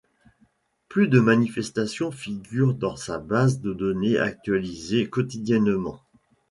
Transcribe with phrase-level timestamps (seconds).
[0.87, 6.01] Plus de manifestations figurent dans sa base de données actualisée quotidiennement.